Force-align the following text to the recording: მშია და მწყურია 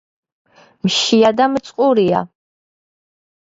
მშია 0.87 1.31
და 1.41 1.47
მწყურია 1.57 2.23